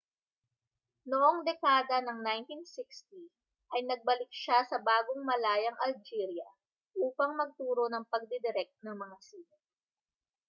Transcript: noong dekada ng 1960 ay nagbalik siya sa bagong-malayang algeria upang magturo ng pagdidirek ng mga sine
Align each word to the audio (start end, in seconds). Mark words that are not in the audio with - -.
noong 1.09 1.37
dekada 1.47 1.97
ng 2.01 2.19
1960 2.25 3.29
ay 3.77 3.81
nagbalik 3.85 4.31
siya 4.41 4.59
sa 4.69 4.77
bagong-malayang 4.87 5.77
algeria 5.87 6.49
upang 7.05 7.31
magturo 7.39 7.83
ng 7.89 8.03
pagdidirek 8.11 8.69
ng 8.83 8.95
mga 9.03 9.17
sine 9.27 9.57